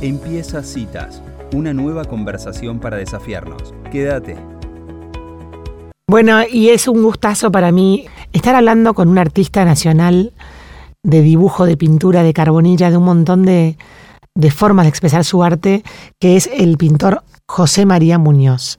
[0.00, 1.20] Empieza Citas,
[1.52, 3.74] una nueva conversación para desafiarnos.
[3.90, 4.36] Quédate.
[6.08, 10.32] Bueno, y es un gustazo para mí estar hablando con un artista nacional
[11.02, 13.76] de dibujo, de pintura, de carbonilla, de un montón de,
[14.50, 15.82] formas de expresar su arte,
[16.20, 18.78] que es el pintor José María Muñoz.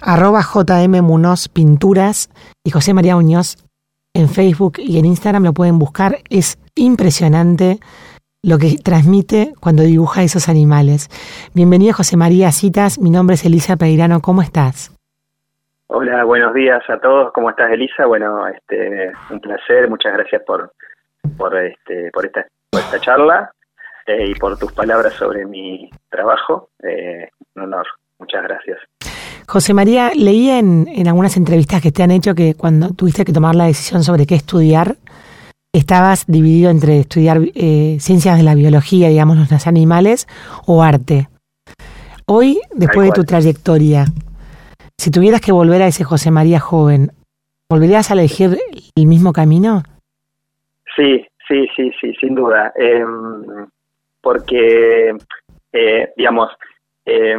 [0.00, 2.30] Arroba JM Muñoz Pinturas
[2.64, 3.56] y José María Muñoz
[4.14, 6.18] en Facebook y en Instagram lo pueden buscar.
[6.28, 7.80] Es impresionante
[8.42, 11.08] lo que transmite cuando dibuja esos animales.
[11.54, 14.96] Bienvenido José María Citas, mi nombre es Elisa Peirano, ¿cómo estás?
[15.88, 18.06] Hola, buenos días a todos, ¿cómo estás Elisa?
[18.06, 20.72] Bueno, este, un placer, muchas gracias por,
[21.36, 23.52] por, este, por, esta, por esta charla
[24.06, 26.70] eh, y por tus palabras sobre mi trabajo.
[26.82, 27.86] Eh, un honor,
[28.18, 28.78] muchas gracias.
[29.46, 33.32] José María, leí en, en algunas entrevistas que te han hecho que cuando tuviste que
[33.32, 34.94] tomar la decisión sobre qué estudiar,
[35.72, 40.26] estabas dividido entre estudiar eh, ciencias de la biología, digamos, los animales,
[40.66, 41.28] o arte.
[42.26, 44.04] Hoy, después de tu trayectoria,
[44.96, 47.10] si tuvieras que volver a ese José María joven,
[47.68, 48.58] ¿volverías a elegir
[48.94, 49.82] el mismo camino?
[50.96, 52.72] Sí, sí, sí, sí, sin duda.
[52.76, 53.66] Em,
[54.20, 55.16] porque,
[55.72, 56.50] eh, digamos,
[57.06, 57.36] eh,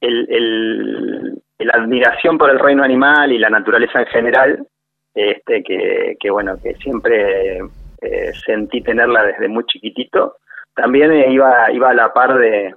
[0.00, 4.66] el, la admiración por el reino animal y la naturaleza en general,
[5.14, 7.58] este, que, que bueno, que siempre
[8.00, 10.36] eh, sentí tenerla desde muy chiquitito,
[10.74, 12.74] también iba, iba a la par de,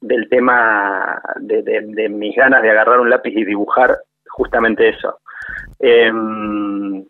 [0.00, 3.96] del tema de, de, mis ganas de agarrar un lápiz y dibujar
[4.28, 5.18] justamente eso.
[5.78, 7.04] Em,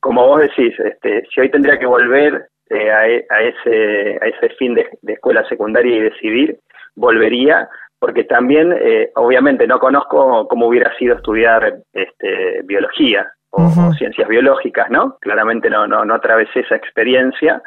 [0.00, 3.00] como vos decís, este, si hoy tendría que volver eh, a,
[3.34, 6.58] a, ese, a ese fin de, escuela secundaria y decidir,
[6.94, 14.28] volvería, porque también, eh, obviamente, no conozco cómo hubiera sido estudiar este, biología o, ciencias
[14.28, 15.18] biológicas, ¿no?
[15.20, 17.62] Claramente no, no, no atravesé esa experiencia,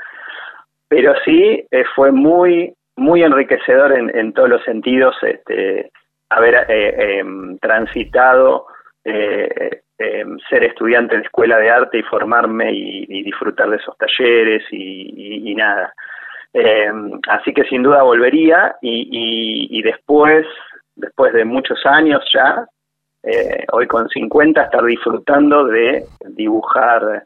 [0.87, 5.91] pero sí eh, fue muy, muy enriquecedor en, en todos los sentidos este,
[6.29, 8.65] haber eh, em, transitado
[9.03, 13.95] eh, em, ser estudiante de escuela de arte y formarme y, y disfrutar de esos
[13.97, 15.93] talleres y, y, y nada.
[16.57, 16.89] Eh,
[17.27, 20.47] así que sin duda volvería y, y, después,
[20.95, 22.65] después de muchos años ya,
[23.25, 27.25] eh, hoy con 50, estar disfrutando de dibujar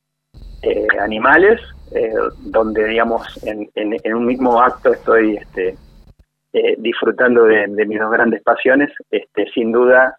[0.62, 1.60] eh, animales,
[1.94, 5.76] eh, donde digamos en, un mismo acto estoy este,
[6.78, 10.18] disfrutando de, mis dos grandes pasiones, este, sin duda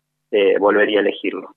[0.60, 1.50] volvería a elegirlo.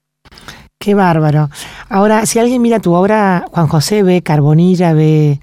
[0.79, 1.50] Qué bárbaro.
[1.89, 5.39] Ahora, si alguien mira tu obra, Juan José ve Carbonilla, ve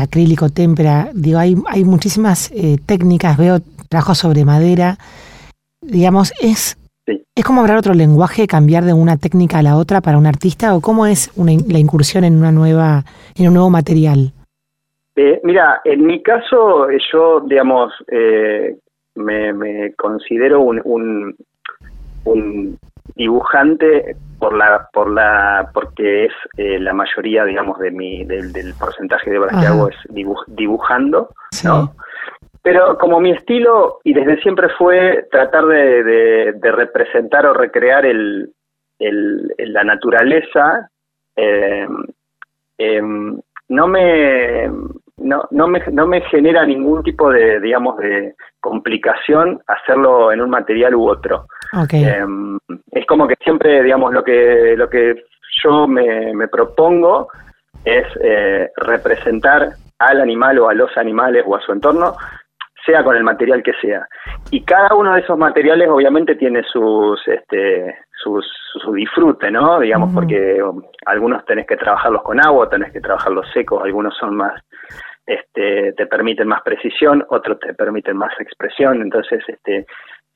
[0.00, 2.52] acrílico, témpera, digo, hay, hay muchísimas
[2.86, 4.98] técnicas, veo trabajo sobre madera,
[5.80, 6.76] digamos, es,
[7.10, 7.24] sí.
[7.34, 10.74] es como hablar otro lenguaje, cambiar de una técnica a la otra para un artista,
[10.74, 13.04] o cómo es una, la incursión en una nueva,
[13.36, 14.32] en un nuevo material.
[15.16, 18.76] Eh, mira, en mi caso, yo, digamos, eh,
[19.16, 21.36] me, me, considero un, un,
[22.24, 22.78] un
[23.16, 28.72] dibujante por la por la porque es eh, la mayoría digamos de mi del, del
[28.74, 31.66] porcentaje de obras que hago es dibuj, dibujando sí.
[31.66, 31.92] no
[32.62, 38.04] pero como mi estilo y desde siempre fue tratar de, de, de representar o recrear
[38.04, 38.52] el,
[38.98, 40.90] el, la naturaleza
[41.36, 41.86] eh,
[42.78, 43.02] eh,
[43.68, 44.68] no me
[45.20, 50.50] no, no, me, no me genera ningún tipo de, digamos, de complicación hacerlo en un
[50.50, 51.46] material u otro.
[51.84, 52.04] Okay.
[52.04, 52.24] Eh,
[52.92, 55.22] es como que siempre, digamos, lo que, lo que
[55.62, 57.28] yo me, me propongo
[57.84, 62.16] es eh, representar al animal o a los animales o a su entorno,
[62.84, 64.06] sea con el material que sea.
[64.50, 68.44] Y cada uno de esos materiales obviamente tiene sus, este, sus,
[68.82, 69.80] su disfrute, ¿no?
[69.80, 70.14] Digamos, uh -huh.
[70.14, 74.60] porque um, algunos tenés que trabajarlos con agua, tenés que trabajarlos secos, algunos son más
[75.26, 79.86] este, te permiten más precisión, otros te permiten más expresión, entonces este,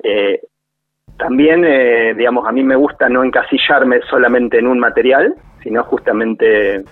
[0.02, 0.40] eh,
[1.16, 6.84] también, eh, digamos, a mí me gusta no encasillarme solamente en un material, sino justamente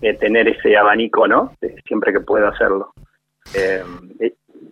[0.00, 1.52] eh, tener ese abanico, ¿no?
[1.86, 2.92] siempre que puedo hacerlo.
[3.54, 3.82] Eh,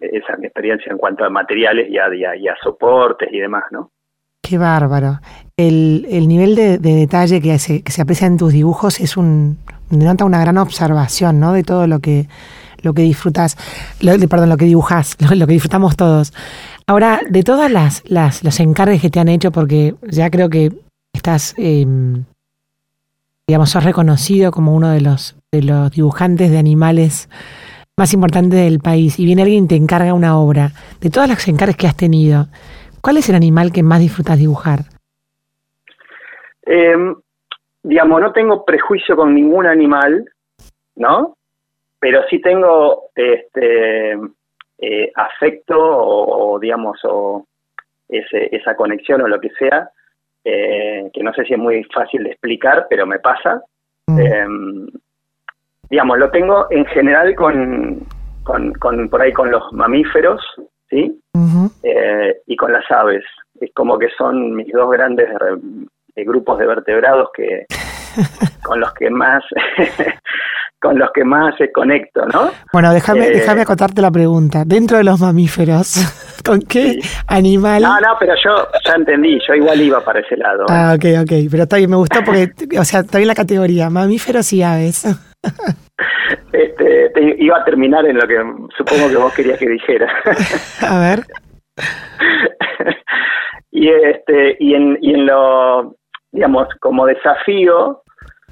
[0.01, 3.91] esa es mi experiencia en cuanto a materiales y a, soportes y demás, ¿no?
[4.43, 5.21] Qué bárbaro.
[5.57, 9.17] El, el nivel de, de detalle que se, que se aprecia en tus dibujos es
[9.17, 9.59] un,
[9.91, 11.53] denota una gran observación, ¿no?
[11.53, 12.27] De todo lo que
[12.83, 13.57] lo que disfrutas,
[14.01, 16.33] perdón, lo que dibujas, lo, que disfrutamos todos.
[16.87, 20.73] Ahora, de todas las, las los encargues que te han hecho, porque ya creo que
[21.13, 21.87] estás, eh,
[23.47, 27.29] digamos, sos reconocido como uno de los de los dibujantes de animales
[28.01, 30.71] más importantes del país y viene alguien y te encarga una obra.
[31.03, 32.47] De todas las encargues que has tenido,
[33.03, 34.81] ¿cuál es el animal que más disfrutas dibujar?
[36.65, 36.97] Eh,
[37.83, 40.25] digamos, no tengo prejuicio con ningún animal,
[40.97, 41.37] ¿no?
[41.99, 44.13] Pero sí tengo este
[44.79, 47.45] eh, afecto o, digamos, o
[48.09, 49.91] ese, esa conexión o lo que sea,
[50.43, 53.63] eh, que no sé si es muy fácil de explicar, pero me pasa.
[54.07, 54.87] Mm.
[55.91, 58.07] Digamos, lo tengo en general con,
[58.45, 60.41] con, con, por ahí con los mamíferos,
[60.89, 61.21] ¿sí?
[61.83, 63.25] Eh, y con las aves.
[63.61, 65.29] Es como que son mis dos grandes
[66.17, 67.67] grupos de vertebrados que
[68.63, 69.43] con los que más
[70.81, 72.51] con los que más se conecto, ¿no?
[72.73, 74.63] Bueno, déjame, eh, déjame acotarte la pregunta.
[74.65, 77.83] Dentro de los mamíferos, ¿con qué animal?
[77.83, 80.65] No, no, pero yo ya entendí, yo igual iba para ese lado.
[80.71, 83.91] Ah, ok, ok, pero está bien, me gustó porque, o sea, está bien la categoría,
[83.91, 85.05] mamíferos y aves.
[86.53, 88.37] Este, iba a terminar en lo que
[88.77, 90.09] supongo que vos querías que dijera.
[90.81, 91.21] a ver.
[93.71, 95.95] y este y en, y en lo
[96.33, 98.03] digamos como desafío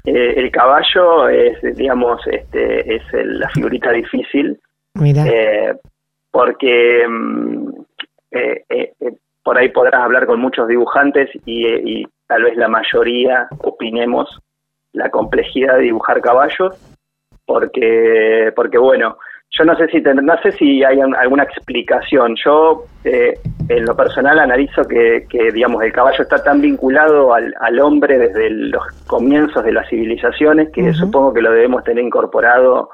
[0.05, 4.59] eh, el caballo es, digamos, este, es la figurita difícil.
[5.03, 5.73] Eh,
[6.31, 7.69] porque mm,
[8.31, 8.93] eh,
[9.43, 14.29] por ahí podrás hablar con muchos dibujantes y, tal vez la mayoría opinemos
[14.93, 16.75] la complejidad de dibujar caballos,
[17.45, 19.17] porque, porque bueno,
[19.51, 22.35] yo no sé si no sé si hay alguna explicación.
[22.43, 23.33] Yo eh,
[23.67, 28.83] en lo personal analizo que, digamos el caballo está tan vinculado al, hombre desde los
[29.07, 32.89] comienzos de las civilizaciones que supongo que lo debemos tener incorporado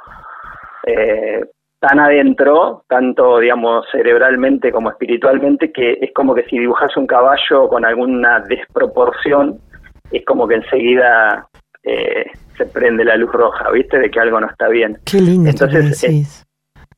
[0.86, 1.44] eh,
[1.80, 7.68] tan adentro, tanto digamos cerebralmente como espiritualmente, que es como que si dibujas un caballo
[7.68, 9.60] con alguna desproporción,
[10.12, 11.48] es como que enseguida
[11.86, 12.26] eh,
[12.58, 14.00] se prende la luz roja, ¿viste?
[14.00, 14.98] De que algo no está bien.
[15.06, 15.50] Qué lindo.
[15.50, 16.46] Entonces,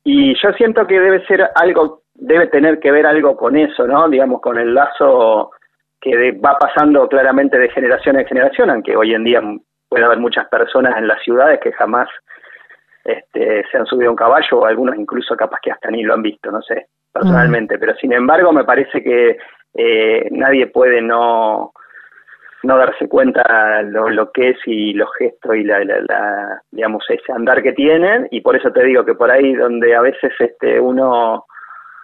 [0.03, 4.07] y yo siento que debe ser algo, debe tener que ver algo con eso, ¿no?
[4.07, 5.51] Digamos, con el lazo
[5.99, 9.41] que va pasando claramente de generación en generación, aunque hoy en día
[9.89, 12.07] puede haber muchas personas en las ciudades que jamás
[13.03, 16.13] este, se han subido a un caballo, o algunos incluso capaz que hasta ni lo
[16.13, 17.75] han visto, no sé, personalmente.
[17.75, 17.79] Mm.
[17.79, 19.37] Pero sin embargo, me parece que
[19.73, 21.73] eh, nadie puede no
[22.63, 27.31] no darse cuenta lo, lo que es y los gestos y la, la, digamos ese
[27.31, 28.27] andar que tienen.
[28.31, 31.45] Y por eso te digo que por ahí donde a veces este uno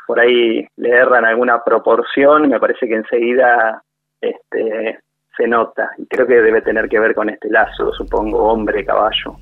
[0.05, 3.81] por ahí le erran alguna proporción me parece que enseguida
[4.21, 4.99] este
[5.35, 5.89] se nota.
[5.97, 9.35] Y creo que debe tener que ver con este lazo supongo hombre caballo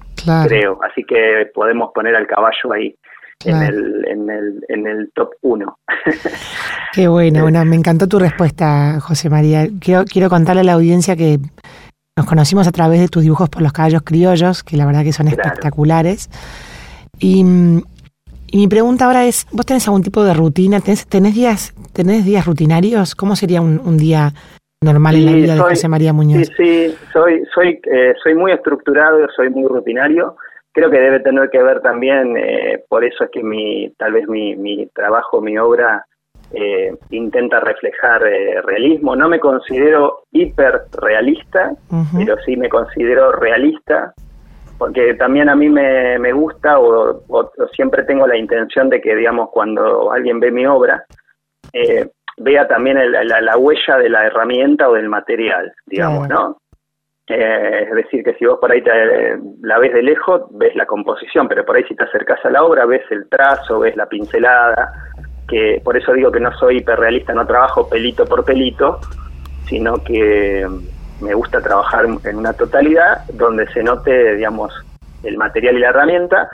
[0.45, 0.79] creo.
[0.83, 2.95] Así que podemos poner al caballo ahí
[3.45, 5.77] en, el, en, el, en el top 1.
[6.93, 9.67] Qué bueno, bueno, me encantó tu respuesta, José María.
[9.79, 11.37] Quiero, quiero contarle a la audiencia que
[12.17, 15.13] nos conocimos a través de tus dibujos por los caballos criollos, que la verdad que
[15.13, 16.29] son espectaculares.
[17.19, 20.81] Y, mi pregunta ahora es, ¿vos tenés algún tipo de rutina?
[20.81, 23.15] ¿Tenés, tenés días, tenés días rutinarios?
[23.15, 24.33] ¿Cómo sería un, día
[24.83, 26.47] normal en la vida de José María Muñoz?
[26.47, 30.35] Sí, sí, soy, soy, eh, soy muy estructurado, soy muy rutinario
[30.73, 34.25] creo que debe tener que ver también, eh, por eso es que mi, tal vez
[34.29, 36.05] mi, mi trabajo, mi obra
[36.53, 39.15] eh, intenta reflejar eh, realismo.
[39.15, 41.73] No me considero hiperrealista,
[42.15, 44.13] pero sí me considero realista,
[44.77, 47.21] porque también a mí me, me gusta o,
[47.75, 51.05] siempre tengo la intención de que, digamos, cuando alguien ve mi obra,
[52.37, 56.57] vea también la, huella de la herramienta o del material, digamos, ¿no?
[57.33, 58.91] Eh, es decir, que si vos por ahí te,
[59.61, 62.63] la ves de lejos, ves la composición, pero por ahí si te acercas a la
[62.63, 64.91] obra, ves el trazo, ves la pincelada,
[65.51, 69.01] que por eso digo que no soy hiperrealista, no trabajo pelito por pelito,
[69.67, 70.65] sino que
[71.19, 74.73] me gusta trabajar en una totalidad donde se note, digamos,
[75.23, 76.49] el material y la herramienta,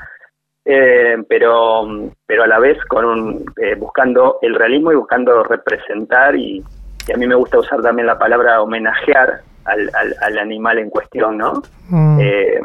[0.66, 1.88] eh, pero,
[2.26, 6.64] pero a la vez con un, eh, buscando el realismo y buscando representar y,
[7.08, 11.38] y a mí me gusta usar también la palabra homenajear al, al, animal en cuestión,
[11.38, 11.62] ¿no?
[11.90, 12.20] Mm.
[12.20, 12.60] Eh,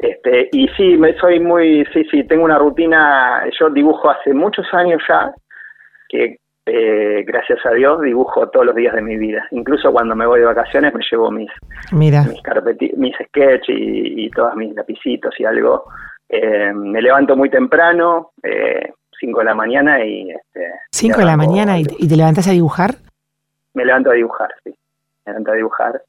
[0.00, 4.66] este, y sí, me soy muy, sí, sí, tengo una rutina, yo dibujo hace muchos
[4.72, 5.32] años ya,
[6.08, 9.46] que eh, gracias a Dios dibujo todos los días de mi vida.
[9.50, 11.50] Incluso cuando me voy de vacaciones me llevo mis
[11.92, 12.22] Mira.
[12.22, 15.84] mis, mis sketch y, y todos mis lapicitos y algo.
[16.28, 20.30] Eh, me levanto muy temprano, eh, 5 de la mañana y...
[20.30, 22.94] Este, 5 de la mañana y, y, te levantas a dibujar?
[23.74, 24.74] Me levanto a dibujar, sí
[25.24, 26.02] me encanta dibujar.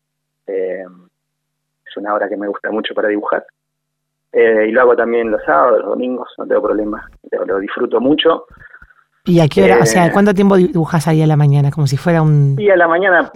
[0.47, 0.85] Eh,
[1.85, 3.45] es una hora que me gusta mucho para dibujar.
[4.33, 7.09] Eh, y lo hago también los sábados, los domingos, no tengo problema.
[7.45, 8.45] Lo, disfruto mucho.
[9.25, 9.79] ¿Y a qué hora?
[9.81, 11.69] o sea, eh, ¿cuánto tiempo dibujas ahí a la mañana?
[11.69, 12.55] Como si fuera un...
[12.57, 13.31] Y a la mañana,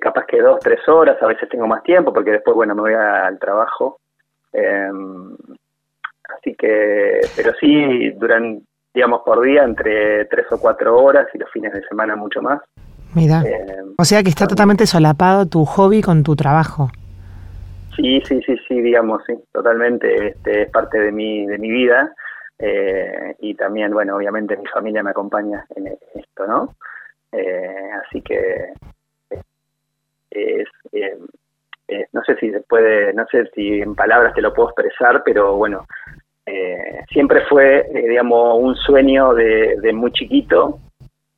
[0.00, 2.94] capaz que dos, tres horas, a veces tengo más tiempo, porque después, bueno, me voy
[2.94, 4.00] al trabajo.
[4.52, 8.60] así que, pero sí, duran,
[8.92, 12.60] digamos, por día entre tres o cuatro horas y los fines de semana mucho más.
[13.14, 13.42] Mira.
[13.42, 16.90] Eh, o sea que está totalmente solapado tu hobby con tu trabajo.
[18.00, 20.28] Sí, sí, sí, sí, digamos, sí, totalmente.
[20.28, 22.14] Este, es parte de mi, de mi vida.
[22.58, 26.74] Eh, y también, bueno, obviamente mi familia me acompaña en esto, ¿no?
[27.32, 28.72] Eh, así que
[30.30, 30.68] es,
[32.12, 35.56] no sé si se puede, no sé si en palabras te lo puedo expresar, pero
[35.56, 35.86] bueno,
[37.12, 40.80] siempre fue, digamos, un sueño de, de muy chiquito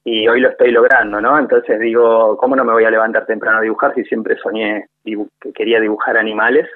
[0.04, 1.38] y hoy lo estoy logrando, ¿no?
[1.38, 5.52] Entonces digo, ¿cómo no me voy a levantar temprano a dibujar si siempre soñé que
[5.52, 6.68] quería dibujar animales?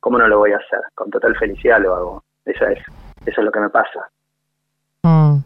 [0.00, 0.80] ¿Cómo no lo voy a hacer?
[0.94, 2.22] Con total felicidad lo hago.
[2.44, 2.78] Eso es,
[3.24, 4.08] eso es lo que me pasa.
[5.04, 5.38] Mm.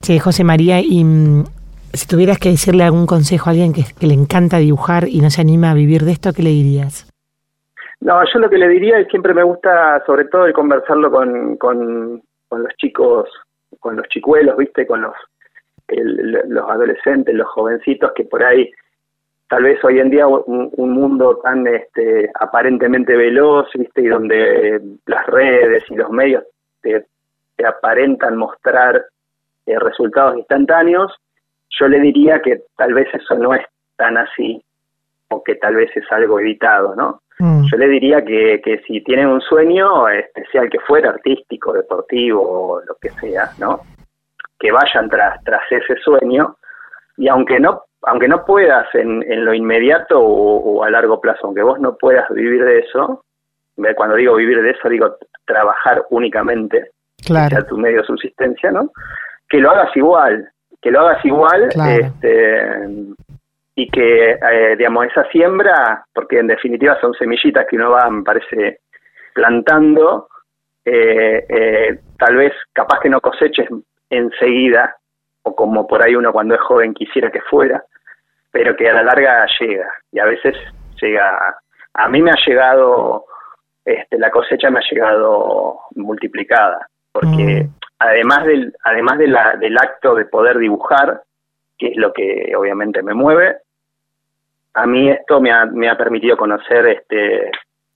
[0.00, 1.44] Sí, José María, y mm,
[1.92, 5.40] si tuvieras que decirle algún consejo a alguien que, le encanta dibujar y no se
[5.40, 7.10] anima a vivir de esto, ¿qué le dirías?
[8.00, 11.56] No, yo lo que le diría es siempre me gusta, sobre todo, el conversarlo con,
[11.56, 13.28] con, con los chicos,
[13.80, 14.86] con los chicuelos, ¿viste?
[14.86, 15.14] Con los
[15.88, 18.70] los adolescentes, los jovencitos que por ahí,
[19.48, 24.02] tal vez hoy en día un, mundo tan este, aparentemente veloz, ¿viste?
[24.02, 26.44] Y donde las redes y los medios
[26.80, 27.04] te,
[27.64, 29.04] aparentan mostrar
[29.66, 31.12] eh, resultados instantáneos,
[31.70, 33.64] yo le diría que tal vez eso no es
[33.96, 34.62] tan así
[35.28, 37.22] o que tal vez es algo evitado, ¿no?
[37.38, 37.64] Mm.
[37.70, 42.80] Yo le diría que, que si tienen un sueño, especial que fuera artístico, deportivo o
[42.84, 43.80] lo que sea, ¿no?
[44.64, 46.56] Que vayan tras, tras ese sueño
[47.18, 51.62] y aunque no aunque no puedas en, en lo inmediato o, a largo plazo, aunque
[51.62, 53.24] vos no puedas vivir de eso,
[53.96, 55.16] cuando digo vivir de eso digo
[55.46, 56.90] trabajar únicamente,
[57.26, 57.48] claro.
[57.48, 58.90] sea tu medio de subsistencia, ¿no?
[59.48, 60.48] Que lo hagas igual,
[60.82, 62.88] que lo hagas igual, este,
[63.74, 68.22] y que, eh, digamos, esa siembra, porque en definitiva son semillitas que uno va, me
[68.22, 68.80] parece,
[69.34, 70.28] plantando,
[70.84, 73.68] eh, eh, tal vez capaz que no coseches
[74.16, 74.96] enseguida,
[75.42, 77.84] o como por ahí uno cuando es joven quisiera que fuera,
[78.50, 80.54] pero que a la larga llega, y a veces
[81.00, 81.56] llega,
[81.94, 83.26] a mí me ha llegado,
[83.84, 87.74] este, la cosecha me ha llegado multiplicada, porque mm.
[87.98, 91.22] además del, además de la, del acto de poder dibujar,
[91.78, 93.56] que es lo que obviamente me mueve,
[94.74, 97.50] a mí esto me ha, me ha permitido conocer este,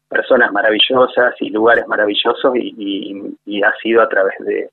[0.08, 4.70] personas maravillosas y lugares maravillosos y ha sido a través de,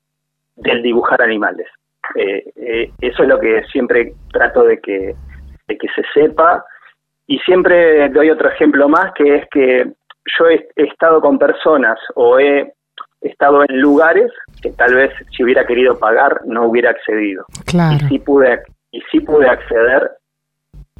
[0.56, 1.68] del dibujar animales.
[2.14, 5.14] Eh, eh, eso es lo que siempre trato de que,
[5.66, 6.64] de que se sepa.
[7.26, 9.92] Y siempre doy otro ejemplo más, que es que
[10.38, 12.72] yo he, estado con personas o he
[13.20, 14.32] estado en lugares
[14.62, 17.44] que tal vez si hubiera querido pagar no hubiera accedido.
[17.66, 17.96] Claro.
[17.96, 20.12] Y sí pude, y sí pude acceder,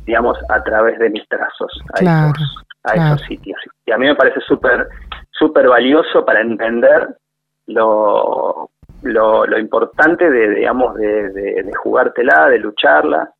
[0.05, 3.61] digamos, a través de mis trazos a, esos, a esos sitios.
[3.85, 4.89] Y a mí me parece súper
[5.39, 7.17] súper valioso para entender
[7.67, 8.71] lo
[9.03, 13.31] lo, lo importante de, digamos, de, de, jugártela, de lucharla,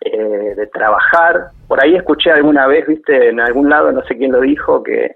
[0.00, 1.48] eh, de trabajar.
[1.66, 5.14] Por ahí escuché alguna vez, viste, en algún lado, no sé quién lo dijo, que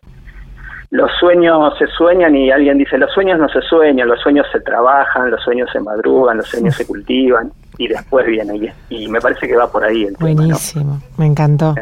[0.91, 4.61] los sueños se sueñan y alguien dice, los sueños no se sueñan, los sueños se
[4.61, 8.73] trabajan, los sueños se madrugan, los sueños se cultivan y después viene.
[8.89, 11.75] Y, me parece que va por ahí el Buenísimo, me encantó.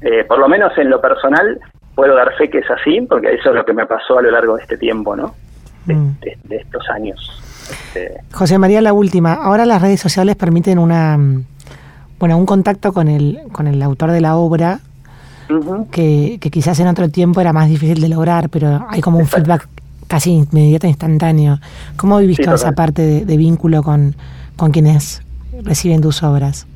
[0.00, 1.58] Eh, por lo menos en lo personal
[1.94, 4.30] puedo dar fe que es así, porque eso es lo que me pasó a lo
[4.30, 5.34] largo de este tiempo, ¿no?
[5.84, 6.18] de mm.
[6.50, 7.47] estos años.
[8.32, 9.34] José María, la última.
[9.34, 11.44] Ahora las redes sociales permiten una, mm,
[12.18, 14.80] bueno, un contacto con el, con el autor de la obra
[15.90, 19.68] que, quizás en otro tiempo era más difícil de lograr, pero hay como un feedback
[20.06, 21.58] casi inmediato, instantáneo.
[21.96, 24.14] ¿Cómo vivís toda esa parte de, vínculo con,
[24.56, 25.22] con quienes
[25.62, 26.66] reciben tus obras?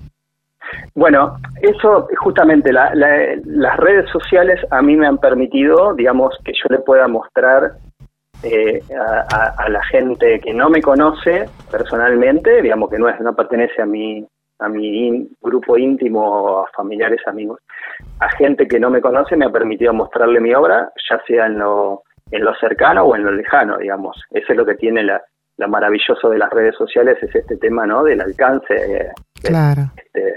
[0.95, 6.79] Bueno, eso justamente las redes sociales a mí me han permitido, digamos, que yo le
[6.79, 7.73] pueda mostrar
[8.43, 8.83] eh,
[9.29, 13.87] a, la gente que no me conoce personalmente, digamos que no es no pertenece a
[13.87, 14.27] mi
[14.59, 17.61] a mi grupo íntimo, a familiares, amigos,
[18.21, 21.59] a gente que no me conoce me ha permitido mostrarle mi obra, ya sea en
[21.59, 24.17] lo en lo cercano o en lo lejano, digamos.
[24.31, 25.23] Eso es lo que tiene la,
[25.59, 28.05] lo maravilloso de las redes sociales es este tema, ¿no?
[28.05, 28.75] Del alcance.
[28.75, 29.83] Eh, claro.
[29.97, 30.37] Este,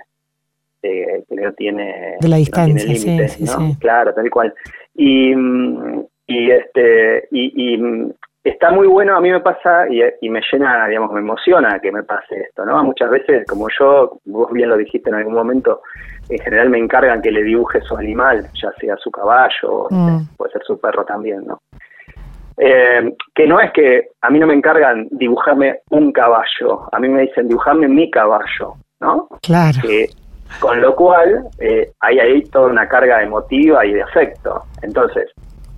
[0.83, 2.17] eh, que no tiene.
[2.19, 4.53] De la distancia, sí, sí, Claro, tal cual.
[4.93, 8.12] Y, mm, y este y, mm,
[8.44, 12.03] está muy bueno a mí me pasa y, me llena digamos me emociona que me
[12.03, 15.82] pase esto no muchas veces como yo vos bien lo dijiste en algún momento
[16.29, 20.36] en general me encargan que le dibuje su animal ya sea su caballo mm.
[20.38, 21.60] puede ser su perro también no
[22.58, 27.10] eh, que no es que a mí no me encargan dibujarme un caballo a mí
[27.10, 29.79] me dicen dibujarme mi caballo no claro.
[30.60, 34.63] Con lo cual eh, hay ahí toda una carga emotiva y de afecto.
[34.82, 35.32] Entonces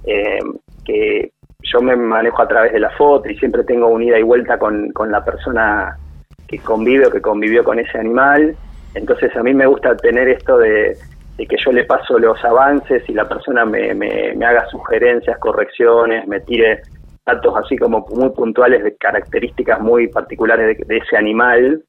[0.06, 0.40] eh,
[0.86, 4.24] que yo me manejo a través de la foto y siempre tengo un ida y
[4.24, 5.98] vuelta con, con la persona
[6.48, 8.56] que convive o que convivió con ese animal.
[8.96, 10.98] Entonces a mí me gusta tener esto de,
[11.38, 16.40] que yo le paso los avances y la persona me, me, haga sugerencias, correcciones, me
[16.40, 16.82] tire
[17.26, 21.84] datos así como muy puntuales de características muy particulares de, ese animal.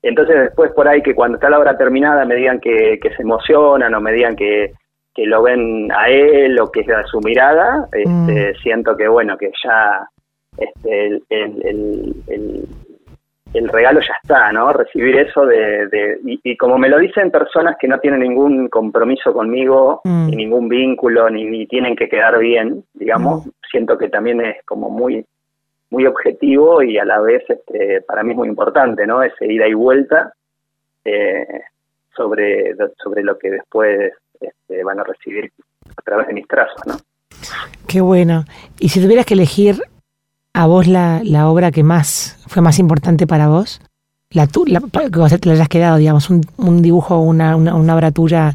[0.00, 3.94] Entonces después por ahí que cuando está la obra terminada me digan que, se emocionan
[3.94, 4.72] o me digan que,
[5.18, 8.54] que lo ven a él o que es a su mirada, este, mm.
[8.62, 10.08] siento que bueno, que ya
[10.56, 12.68] este, el, el,
[13.52, 14.72] el regalo ya está, ¿no?
[14.72, 20.02] Recibir eso de, y, como me lo dicen personas que no tienen ningún compromiso conmigo,
[20.04, 20.26] mm.
[20.26, 23.50] ni ningún vínculo, ni, tienen que quedar bien, digamos, mm.
[23.72, 25.26] siento que también es como muy
[25.90, 29.20] muy objetivo y a la vez este, para mí es muy importante, ¿no?
[29.20, 30.32] Ese ida y vuelta
[31.04, 31.62] eh,
[32.14, 35.52] sobre, sobre lo que después este, van a recibir
[35.96, 36.96] a través de mis trazos, ¿no?
[37.86, 38.44] Qué bueno.
[38.78, 39.82] Y si tuvieras que elegir
[40.52, 43.80] a vos la, la obra que más fue más importante para vos?
[44.30, 47.56] La, tu, la que vos te la hayas quedado, digamos, un, un dibujo o una,
[47.56, 48.54] una, obra tuya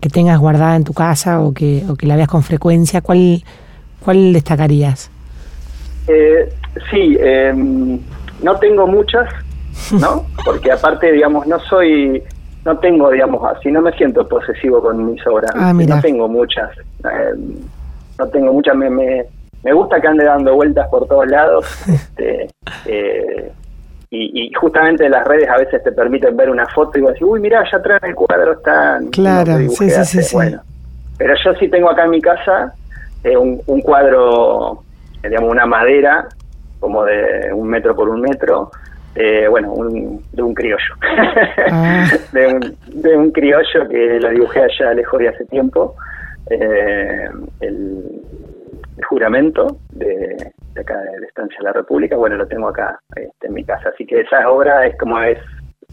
[0.00, 3.42] que tengas guardada en tu casa o que, o que la veas con frecuencia, ¿cuál,
[4.04, 5.10] cuál destacarías?
[6.06, 6.48] Eh,
[6.90, 7.98] sí, em,
[8.42, 9.28] no tengo muchas,
[9.98, 10.26] ¿no?
[10.44, 12.22] Porque aparte, digamos, no soy,
[12.68, 15.50] no tengo, digamos, así, no me siento posesivo con mis obras.
[15.54, 17.54] Ah, no tengo muchas, em,
[18.18, 19.24] no tengo muchas, me, me,
[19.64, 21.64] me gusta que ande dando vueltas por todos lados.
[21.88, 22.48] Este,
[22.84, 23.52] eh,
[24.10, 27.64] y, justamente las redes a veces te permiten ver una foto y decir, uy, mira,
[27.70, 28.98] ya atrás el cuadro está.
[29.12, 30.60] Claro, sí, sí, sí, Bueno,
[31.16, 32.74] pero yo sí tengo acá en mi casa
[33.24, 34.82] eh, un, cuadro,
[35.22, 36.28] digamos, una madera,
[36.80, 38.70] como de un metro por un metro,
[39.20, 40.94] eh, bueno, un, de un criollo.
[41.70, 42.06] Ah.
[42.32, 45.96] de, un, de un criollo que lo dibujé allá lejos de hace tiempo.
[46.48, 47.28] Eh,
[47.60, 48.22] el,
[48.96, 53.48] el juramento de, acá de la Estancia de la República, bueno, lo tengo acá este,
[53.48, 53.88] en mi casa.
[53.88, 55.38] Así que esa obra es como es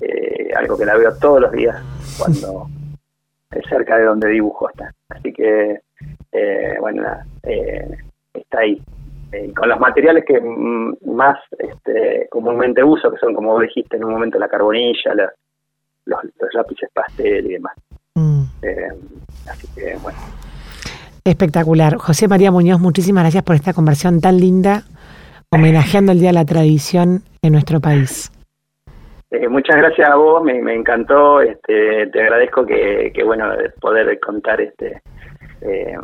[0.02, 1.76] eh, algo que la veo todos los días
[2.20, 2.68] cuando
[3.52, 4.92] es cerca de donde dibujo está.
[5.10, 5.80] Así que,
[6.32, 7.04] eh, bueno,
[7.44, 7.98] eh,
[8.34, 8.82] está ahí.
[9.56, 10.40] Con los materiales que
[11.06, 15.14] más este, comúnmente uso, que son, como dijiste en un momento, la carbonilla,
[16.06, 17.76] los, lápices pastel y demás.
[18.16, 18.44] Mm.
[19.50, 20.18] así que, bueno,
[21.28, 21.96] Espectacular.
[21.96, 24.84] José María Muñoz, muchísimas gracias por esta conversión tan linda,
[25.50, 28.32] homenajeando el Día de la Tradición en nuestro país.
[29.32, 33.50] Eh, muchas gracias a vos, me, encantó, este, te agradezco que, bueno
[33.82, 35.02] poder contar este
[35.62, 35.98] eh,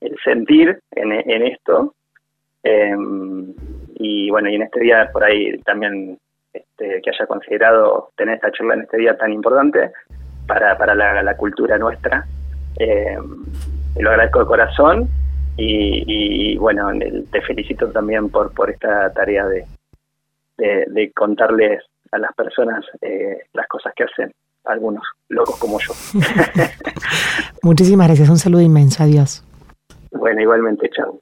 [0.00, 1.94] el sentir en, esto
[2.62, 3.54] em,
[3.94, 6.18] y bueno y en este día por ahí también
[6.52, 9.90] este, que haya considerado tener esta charla en este día tan importante
[10.46, 12.26] para, para la, cultura nuestra.
[12.78, 13.16] Eh,
[13.96, 15.08] lo agradezco de corazón
[15.56, 16.90] y, bueno,
[17.30, 19.64] te felicito también por, por esta tarea de,
[20.58, 24.32] de, contarles a las personas eh, las cosas que hacen
[24.64, 25.92] algunos locos como yo.
[27.62, 29.44] Muchísimas gracias, un saludo inmenso, adiós.
[30.12, 31.18] Bueno, igualmente, chao.